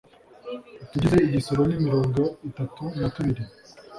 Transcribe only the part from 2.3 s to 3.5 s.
itatu na tubiri